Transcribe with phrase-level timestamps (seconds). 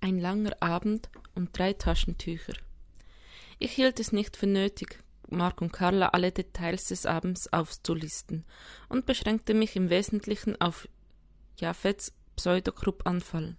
[0.00, 2.54] Ein langer Abend und drei Taschentücher.
[3.58, 8.44] Ich hielt es nicht für nötig, Mark und Carla alle Details des Abends aufzulisten
[8.88, 10.88] und beschränkte mich im Wesentlichen auf
[11.58, 13.56] Japhets Pseudokrupp-Anfall.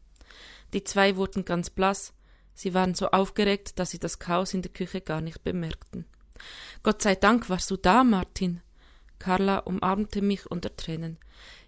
[0.74, 2.14] Die zwei wurden ganz blass,
[2.54, 6.06] sie waren so aufgeregt, dass sie das Chaos in der Küche gar nicht bemerkten.
[6.84, 8.62] Gott sei Dank warst du da, Martin.
[9.20, 11.18] Carla umarmte mich unter Tränen.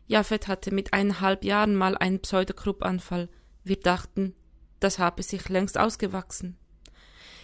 [0.07, 3.27] Japhet hatte mit eineinhalb Jahren mal einen Pseudokrupp-Anfall.
[3.63, 4.33] Wir dachten,
[4.83, 6.57] das habe sich längst ausgewachsen.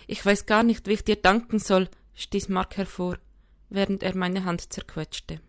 [0.07, 3.17] Ich weiß gar nicht, wie ich dir danken soll, stieß Mark hervor,
[3.69, 5.39] während er meine Hand zerquetschte.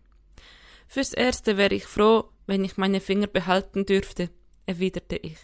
[0.86, 4.30] Fürs Erste wäre ich froh, wenn ich meine Finger behalten dürfte,
[4.66, 5.38] erwiderte ich.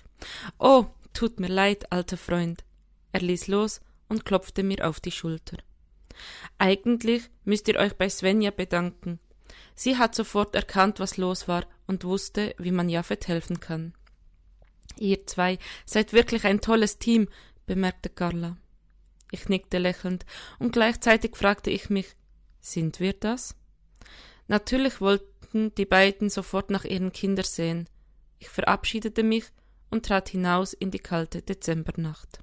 [0.58, 2.64] Oh, tut mir leid, alter Freund.
[3.12, 5.58] Er ließ los und klopfte mir auf die Schulter.
[6.58, 9.20] Eigentlich müsst ihr euch bei Svenja bedanken.
[9.74, 13.94] Sie hat sofort erkannt, was los war und wusste, wie man Jafet helfen kann.
[14.98, 17.28] Ihr zwei seid wirklich ein tolles Team,
[17.66, 18.56] bemerkte Carla.
[19.30, 20.24] Ich nickte lächelnd,
[20.58, 22.14] und gleichzeitig fragte ich mich,
[22.60, 23.56] sind wir das?
[24.46, 27.88] Natürlich wollten die beiden sofort nach ihren Kindern sehen.
[28.38, 29.44] Ich verabschiedete mich
[29.90, 32.40] und trat hinaus in die kalte Dezembernacht.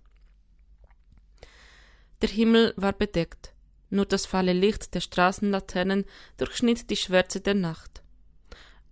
[2.21, 3.53] Der Himmel war bedeckt,
[3.89, 6.05] nur das fahle Licht der Straßenlaternen
[6.37, 8.00] durchschnitt die Schwärze der Nacht.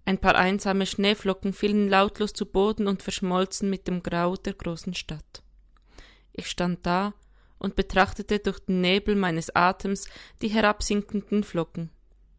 [0.10, 4.96] Ein paar einsame Schneeflocken fielen lautlos zu Boden und verschmolzen mit dem Grau der großen
[4.96, 5.44] Stadt.
[6.34, 7.14] Ich stand da
[7.60, 10.08] und betrachtete durch den Nebel meines Atems
[10.42, 11.92] die herabsinkenden Flocken.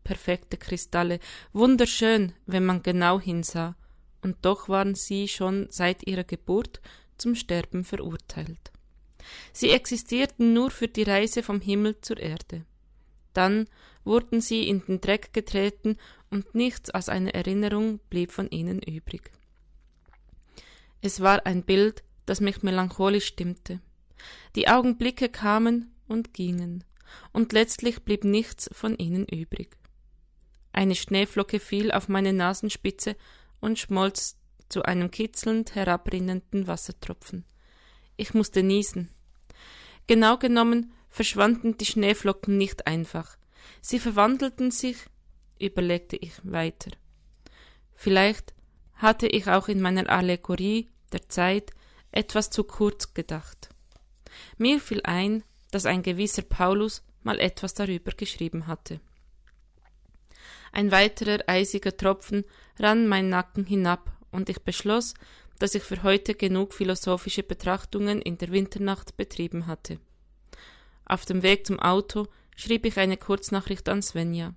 [0.02, 1.20] Perfekte Kristalle,
[1.52, 3.76] wunderschön, wenn man genau hinsah,
[4.20, 6.80] und doch waren sie schon seit ihrer Geburt
[7.18, 8.72] zum Sterben verurteilt.
[9.52, 12.64] Sie existierten nur für die Reise vom Himmel zur Erde.
[13.32, 13.68] Dann
[14.02, 15.98] wurden sie in den Dreck getreten
[16.30, 19.30] und nichts als eine Erinnerung blieb von ihnen übrig.
[21.02, 23.80] Es war ein Bild, das mich melancholisch stimmte.
[24.54, 26.84] Die Augenblicke kamen und gingen,
[27.32, 29.76] und letztlich blieb nichts von ihnen übrig.
[30.72, 33.16] Eine Schneeflocke fiel auf meine Nasenspitze
[33.60, 34.36] und schmolz
[34.68, 37.44] zu einem kitzelnd herabrinnenden Wassertropfen.
[38.16, 39.10] Ich musste niesen.
[40.06, 43.36] Genau genommen verschwanden die Schneeflocken nicht einfach.
[43.80, 44.96] Sie verwandelten sich,
[45.60, 46.90] überlegte ich weiter.
[47.94, 48.54] Vielleicht
[48.94, 51.70] hatte ich auch in meiner Allegorie der Zeit
[52.12, 53.68] etwas zu kurz gedacht.
[54.58, 59.00] Mir fiel ein, dass ein gewisser Paulus mal etwas darüber geschrieben hatte.
[60.72, 62.44] Ein weiterer eisiger Tropfen
[62.78, 65.14] rann mein Nacken hinab, und ich beschloss,
[65.58, 69.98] dass ich für heute genug philosophische Betrachtungen in der Winternacht betrieben hatte.
[71.04, 74.54] Auf dem Weg zum Auto schrieb ich eine Kurznachricht an Svenja.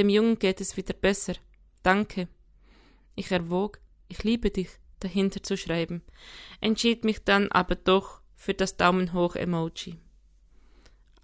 [0.00, 1.34] Dem Jungen geht es wieder besser.
[1.82, 2.26] Danke.
[3.16, 6.00] Ich erwog, ich liebe dich, dahinter zu schreiben,
[6.62, 9.98] entschied mich dann aber doch für das Daumen hoch Emoji.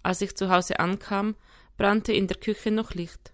[0.03, 1.35] Als ich zu Hause ankam,
[1.75, 3.31] brannte in der Küche noch Licht.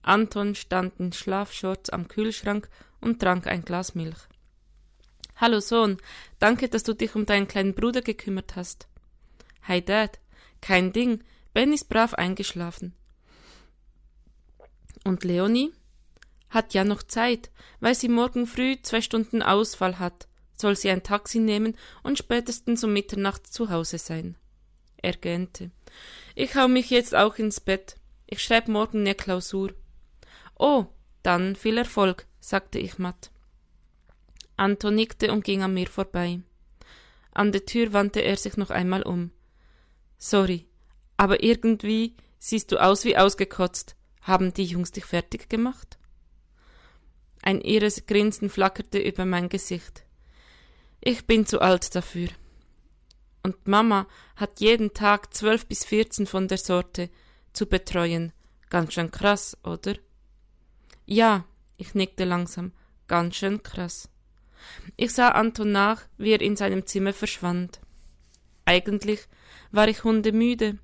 [0.00, 2.70] Anton stand in Schlafshorts am Kühlschrank
[3.02, 4.28] und trank ein Glas Milch.
[5.36, 5.98] Hallo Sohn,
[6.38, 8.88] danke, dass du dich um deinen kleinen Bruder gekümmert hast.
[9.64, 10.20] Hi Dad,
[10.62, 12.94] kein Ding, Ben ist brav eingeschlafen.
[15.04, 15.72] Und Leonie?
[16.48, 17.50] Hat ja noch Zeit,
[17.80, 22.84] weil sie morgen früh zwei Stunden Ausfall hat, soll sie ein Taxi nehmen und spätestens
[22.84, 24.36] um Mitternacht zu Hause sein.
[25.02, 25.70] Er gähnte.
[26.34, 27.96] Ich hau mich jetzt auch ins Bett.
[28.26, 29.72] Ich schreib morgen ne Klausur.
[30.58, 30.86] Oh,
[31.22, 33.30] dann viel Erfolg, sagte ich matt.
[34.56, 36.40] Anton nickte und ging an mir vorbei.
[37.32, 39.30] An der Tür wandte er sich noch einmal um.
[40.18, 40.66] Sorry,
[41.16, 43.96] aber irgendwie siehst du aus wie ausgekotzt.
[44.22, 45.98] Haben die Jungs dich fertig gemacht?
[47.42, 50.04] Ein irres Grinsen flackerte über mein Gesicht.
[51.00, 52.28] Ich bin zu alt dafür.
[53.42, 57.08] Und Mama hat jeden Tag zwölf bis vierzehn von der Sorte
[57.54, 58.32] zu betreuen.
[58.68, 59.94] Ganz schön krass, oder?
[61.06, 61.44] Ja,
[61.78, 62.72] ich nickte langsam.
[63.08, 64.10] Ganz schön krass.
[64.96, 67.80] Ich sah Anton nach, wie er in seinem Zimmer verschwand.
[68.66, 69.26] Eigentlich
[69.72, 70.78] war ich hundemüde,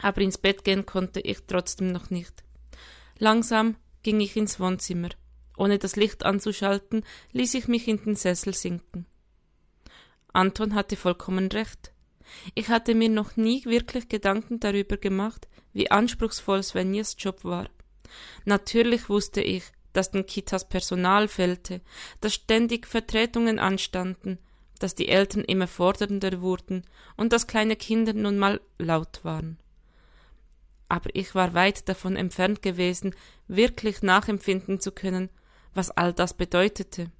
[0.00, 2.42] aber ins Bett gehen konnte ich trotzdem noch nicht.
[3.18, 5.08] Langsam ging ich ins Wohnzimmer.
[5.56, 9.06] Ohne das Licht anzuschalten, ließ ich mich in den Sessel sinken.
[10.32, 11.92] Anton hatte vollkommen recht.
[12.54, 17.70] Ich hatte mir noch nie wirklich Gedanken darüber gemacht, wie anspruchsvoll Svenjas Job war.
[18.44, 21.80] Natürlich wusste ich, dass den Kitas Personal fehlte,
[22.20, 24.38] dass ständig Vertretungen anstanden,
[24.78, 26.82] dass die Eltern immer fordernder wurden
[27.16, 29.58] und dass kleine Kinder nun mal laut waren.
[30.88, 33.14] Aber ich war weit davon entfernt gewesen,
[33.48, 35.30] wirklich nachempfinden zu können,
[35.74, 37.10] was all das bedeutete.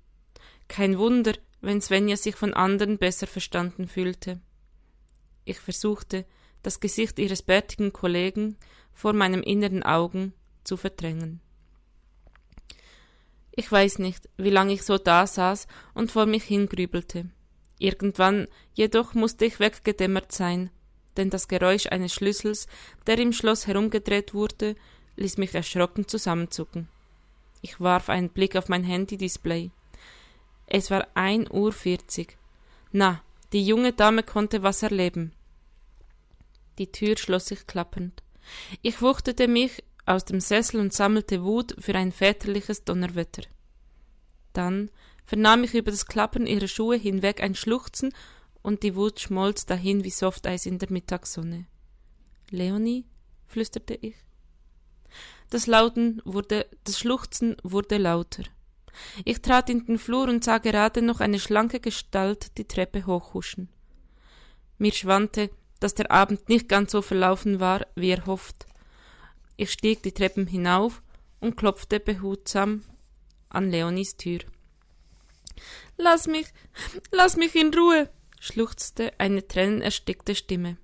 [0.68, 4.40] Kein Wunder, wenn Svenja sich von anderen besser verstanden fühlte.
[5.44, 6.24] Ich versuchte,
[6.62, 8.56] das Gesicht ihres bärtigen Kollegen
[8.92, 10.32] vor meinem inneren Augen
[10.64, 11.40] zu verdrängen.
[13.52, 17.30] Ich weiß nicht, wie lange ich so da saß und vor mich hingrübelte.
[17.78, 20.70] Irgendwann jedoch musste ich weggedämmert sein,
[21.16, 22.66] denn das Geräusch eines Schlüssels,
[23.06, 24.76] der im Schloss herumgedreht wurde,
[25.16, 26.88] ließ mich erschrocken zusammenzucken.
[27.62, 29.70] Ich warf einen Blick auf mein Handy-Display.
[30.66, 32.36] Es war ein Uhr vierzig.
[32.92, 33.22] Na,
[33.52, 35.32] die junge Dame konnte was erleben.
[36.78, 38.22] Die Tür schloss sich klappend.
[38.82, 43.42] Ich wuchtete mich aus dem Sessel und sammelte Wut für ein väterliches Donnerwetter.
[44.52, 44.90] Dann
[45.24, 48.12] vernahm ich über das Klappern ihrer Schuhe hinweg ein Schluchzen
[48.66, 51.66] und die Wut schmolz dahin wie Softeis in der Mittagssonne.
[52.50, 53.04] Leonie?
[53.46, 54.16] flüsterte ich.
[55.50, 58.42] Das Lauten wurde, das Schluchzen wurde lauter.
[59.24, 63.68] Ich trat in den Flur und sah gerade noch eine schlanke Gestalt die Treppe hochhuschen.
[64.78, 68.66] Mir schwante, dass der Abend nicht ganz so verlaufen war, wie er hofft.
[69.56, 71.02] Ich stieg die Treppen hinauf
[71.38, 72.82] und klopfte behutsam
[73.48, 74.40] an Leonis Tür.
[75.96, 76.48] Lass mich,
[77.12, 78.10] lass mich in Ruhe,
[78.40, 80.76] schluchzte eine tränenerstickte Stimme.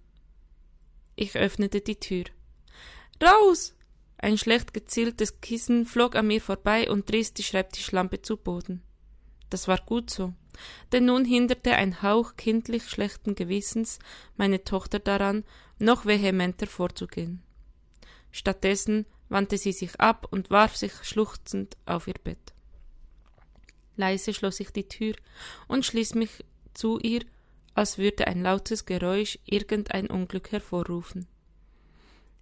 [1.16, 2.24] Ich öffnete die Tür.
[3.22, 3.74] Raus!
[4.18, 8.82] Ein schlecht gezieltes Kissen flog an mir vorbei und riss die Schreibtischlampe zu Boden.
[9.50, 10.32] Das war gut so,
[10.92, 13.98] denn nun hinderte ein Hauch kindlich schlechten Gewissens
[14.36, 15.44] meine Tochter daran,
[15.78, 17.42] noch vehementer vorzugehen.
[18.30, 22.54] Stattdessen wandte sie sich ab und warf sich schluchzend auf ihr Bett.
[23.96, 25.14] Leise schloss ich die Tür
[25.68, 26.44] und schließ mich
[26.74, 27.22] zu ihr,
[27.74, 31.26] als würde ein lautes Geräusch irgendein Unglück hervorrufen.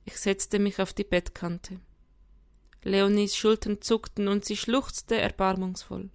[0.04, 1.80] Ich setzte mich auf die Bettkante.
[2.82, 6.10] Leonies Schultern zuckten und sie schluchzte erbarmungsvoll.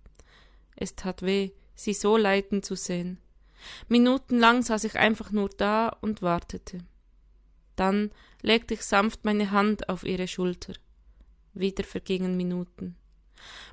[0.75, 3.19] Es tat weh, sie so leiden zu sehen.
[3.87, 6.79] Minutenlang saß ich einfach nur da und wartete.
[7.75, 8.11] Dann
[8.41, 10.73] legte ich sanft meine Hand auf ihre Schulter.
[11.53, 12.95] Wieder vergingen Minuten.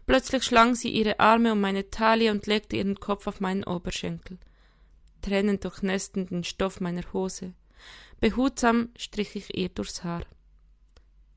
[0.07, 4.39] Plötzlich schlang sie ihre Arme um meine Taille und legte ihren Kopf auf meinen Oberschenkel.
[5.23, 7.55] Tränen durchnässten den Stoff meiner Hose.
[8.21, 10.25] Behutsam strich ich ihr durchs Haar.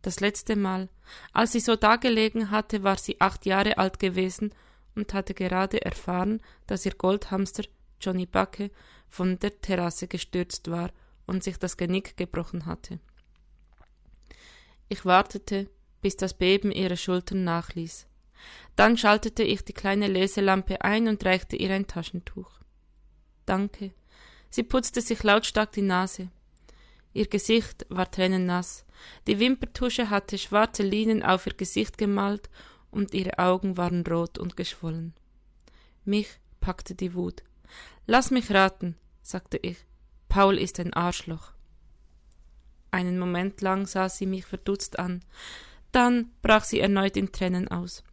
[0.01, 0.89] Das letzte Mal,
[1.33, 4.53] als sie so dagelegen hatte, war sie acht Jahre alt gewesen
[4.95, 7.63] und hatte gerade erfahren, dass ihr Goldhamster
[7.99, 8.69] Johnny Backe
[9.07, 10.91] von der Terrasse gestürzt war
[11.25, 12.99] und sich das Genick gebrochen hatte.
[14.89, 15.69] Ich wartete,
[16.01, 18.05] bis das Beben ihrer Schultern nachließ.
[18.75, 22.59] Dann schaltete ich die kleine Leselampe ein und reichte ihr ein Taschentuch.
[23.45, 23.91] Danke.
[24.49, 26.29] Sie putzte sich lautstark die Nase.
[27.13, 28.85] Ihr Gesicht war tränennass.
[29.27, 32.49] Die Wimpertusche hatte schwarze Linien auf ihr Gesicht gemalt
[32.91, 35.13] und ihre Augen waren rot und geschwollen.
[36.03, 36.27] Mich
[36.59, 37.43] packte die Wut.
[38.05, 39.77] Lass mich raten, sagte ich.
[40.29, 41.51] Paul ist ein Arschloch.
[42.91, 45.23] Einen Moment lang sah sie mich verdutzt an.
[45.91, 48.03] Dann brach sie erneut in Tränen aus.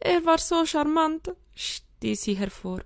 [0.00, 2.82] Er war so charmant, stieß sie hervor.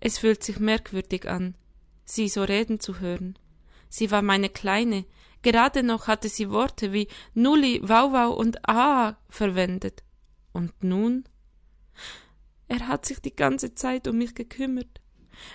[0.00, 1.54] Es fühlt sich merkwürdig an,
[2.04, 3.38] sie so reden zu hören.
[3.88, 5.04] Sie war meine Kleine.
[5.42, 10.02] Gerade noch hatte sie Worte wie Nulli, Wauwau und Ah verwendet.
[10.52, 11.24] Und nun?
[12.68, 15.00] Er hat sich die ganze Zeit um mich gekümmert,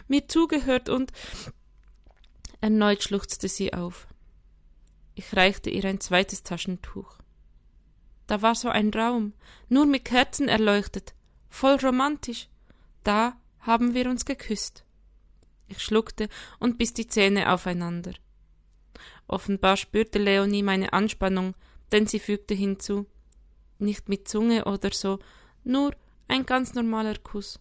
[0.08, 1.12] mir zugehört und
[2.60, 4.08] erneut schluchzte sie auf.
[5.14, 7.20] Ich reichte ihr ein zweites Taschentuch.
[8.26, 9.34] Da war so ein Raum,
[9.70, 11.14] nur mit Kerzen erleuchtet,
[11.50, 12.48] voll romantisch.
[13.04, 14.86] Da haben wir uns geküsst.
[15.68, 16.30] Ich schluckte
[16.60, 18.14] und biss die Zähne aufeinander.
[19.28, 21.56] Offenbar spürte Leonie meine Anspannung,
[21.92, 23.08] denn sie fügte hinzu
[23.80, 25.20] Nicht mit Zunge oder so,
[25.64, 25.96] nur
[26.28, 27.60] ein ganz normaler Kuss.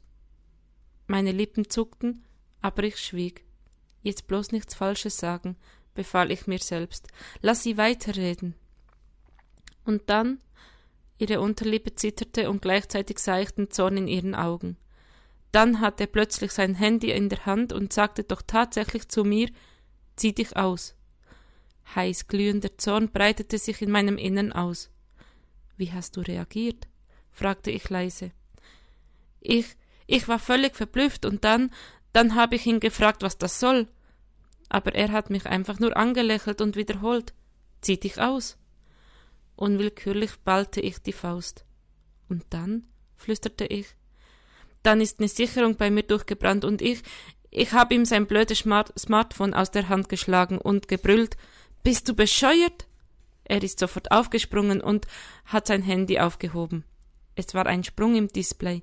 [1.07, 2.25] Meine Lippen zuckten,
[2.61, 3.45] aber ich schwieg.
[4.03, 5.57] Jetzt bloß nichts Falsches sagen,
[5.95, 7.09] befahl ich mir selbst.
[7.41, 8.55] Lass sie weiterreden.
[9.85, 10.41] Und dann
[11.19, 14.77] ihre Unterlippe zitterte und gleichzeitig sah ich den Zorn in ihren Augen.
[15.53, 19.49] Dann hatte er plötzlich sein Handy in der Hand und sagte doch tatsächlich zu mir
[20.17, 20.95] Zieh dich aus.
[21.95, 24.91] Heiß glühender Zorn breitete sich in meinem Innern aus.
[25.77, 26.89] Wie hast du reagiert?
[27.31, 28.31] fragte ich leise.
[29.41, 31.71] Ich, ich war völlig verblüfft und dann,
[32.13, 33.89] dann habe ich ihn gefragt, was das soll.
[34.69, 37.35] Aber er hat mich einfach nur angelächelt und wiederholt.
[37.81, 38.59] Zieh dich aus.
[39.57, 41.65] Unwillkürlich ballte ich die Faust.
[42.29, 42.85] Und dann?
[43.17, 43.97] flüsterte ich.
[44.83, 47.03] Dann ist eine Sicherung bei mir durchgebrannt und ich,
[47.51, 51.37] ich habe ihm sein blödes Smart Smartphone aus der Hand geschlagen und gebrüllt,
[51.83, 52.87] bist du bescheuert?
[53.45, 55.07] Er ist sofort aufgesprungen und
[55.45, 56.85] hat sein Handy aufgehoben.
[57.35, 58.83] Es war ein Sprung im Display.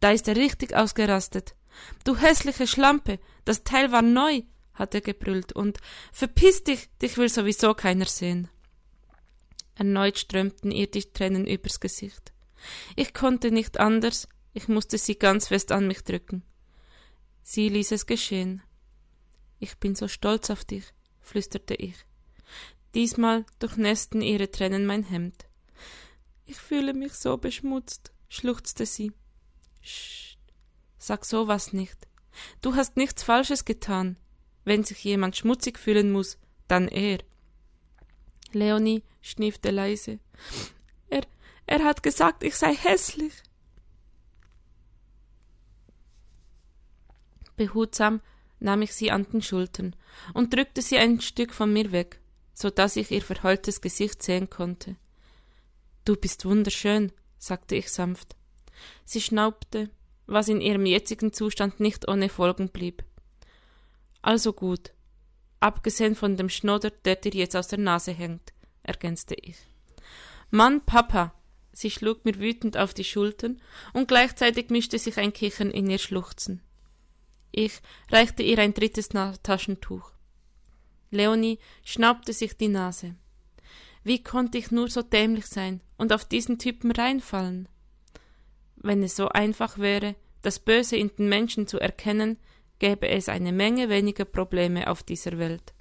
[0.00, 1.54] Da ist er richtig ausgerastet.
[2.04, 4.42] Du hässliche Schlampe, das Teil war neu,
[4.74, 5.78] hat er gebrüllt, und
[6.12, 8.48] verpiss dich, dich will sowieso keiner sehen.
[9.74, 12.32] Erneut strömten ihr die Tränen übers Gesicht.
[12.96, 16.42] Ich konnte nicht anders, ich musste sie ganz fest an mich drücken.
[17.42, 18.62] Sie ließ es geschehen.
[19.58, 20.84] Ich bin so stolz auf dich,
[21.20, 21.94] flüsterte ich.
[22.94, 25.46] Diesmal durchnässten ihre Tränen mein Hemd.
[26.46, 29.12] Ich fühle mich so beschmutzt, schluchzte sie.
[29.82, 30.36] Sch,
[30.98, 32.08] sag sowas nicht.
[32.60, 34.16] Du hast nichts Falsches getan.
[34.64, 36.38] Wenn sich jemand schmutzig fühlen muss,
[36.68, 37.18] dann er.
[38.52, 40.18] Leonie schniefte leise.
[41.08, 41.22] Er,
[41.66, 43.32] er hat gesagt, ich sei hässlich.
[47.60, 48.22] Behutsam
[48.58, 49.94] nahm ich sie an den Schultern
[50.32, 52.18] und drückte sie ein Stück von mir weg,
[52.54, 54.96] so dass ich ihr verheultes Gesicht sehen konnte.
[56.06, 58.34] Du bist wunderschön, sagte ich sanft.
[59.04, 59.90] Sie schnaubte,
[60.26, 63.04] was in ihrem jetzigen Zustand nicht ohne Folgen blieb.
[64.22, 64.94] Also gut,
[65.60, 69.58] abgesehen von dem Schnodder, der dir jetzt aus der Nase hängt, ergänzte ich.
[70.50, 71.34] Mann, Papa!
[71.72, 73.60] Sie schlug mir wütend auf die Schultern,
[73.92, 76.62] und gleichzeitig mischte sich ein Kichern in ihr Schluchzen.
[77.52, 77.80] Ich
[78.10, 80.12] reichte ihr ein drittes Taschentuch.
[81.10, 83.16] Leonie schnaubte sich die Nase.
[84.04, 87.68] Wie konnte ich nur so dämlich sein und auf diesen Typen reinfallen?
[88.76, 92.38] Wenn es so einfach wäre, das Böse in den Menschen zu erkennen,
[92.78, 95.74] gäbe es eine Menge weniger Probleme auf dieser Welt.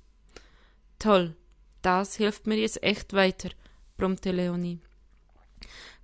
[0.98, 1.36] Toll,
[1.82, 3.50] das hilft mir jetzt echt weiter,
[3.96, 4.82] brummte Leonie.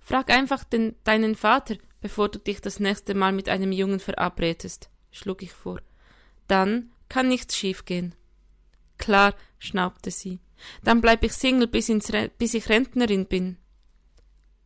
[0.00, 4.88] Frag einfach den, deinen Vater, bevor du dich das nächste Mal mit einem Jungen verabredest,
[5.16, 5.80] schlug ich vor.
[6.46, 8.14] Dann kann nichts schiefgehen.
[8.98, 10.40] Klar, schnaubte sie.
[10.82, 13.56] Dann bleib ich Single, bis, ins, bis ich Rentnerin bin.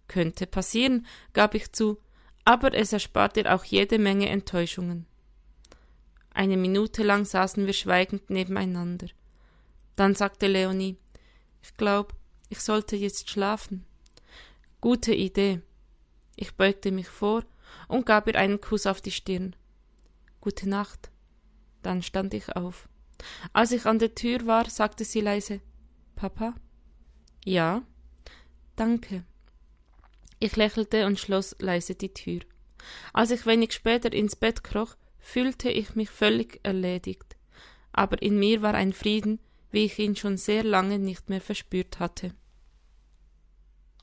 [0.09, 1.99] Könnte passieren, gab ich zu,
[2.45, 5.07] aber es erspart dir auch jede Menge Enttäuschungen.
[6.33, 9.09] Eine Minute lang saßen wir schweigend nebeneinander.
[9.97, 10.97] Dann sagte Leonie,
[11.63, 12.15] ich glaub,
[12.49, 13.85] ich sollte jetzt schlafen.
[14.81, 15.61] Gute Idee.
[16.37, 17.45] Ich beugte mich vor
[17.89, 19.55] und gab ihr einen Kuss auf die Stirn.
[20.41, 21.11] Gute Nacht.
[21.83, 22.89] Dann stand ich auf.
[23.53, 25.61] Als ich an der Tür war, sagte sie leise
[26.17, 26.55] Papa?
[27.45, 27.83] Ja.
[28.77, 29.25] Danke.
[30.39, 32.41] Ich lächelte und schloss leise die Tür.
[33.13, 37.37] Als ich wenig später ins Bett kroch, fühlte ich mich völlig erledigt,
[37.93, 39.39] aber in mir war ein Frieden,
[39.71, 42.35] wie ich ihn schon sehr lange nicht mehr verspürt hatte.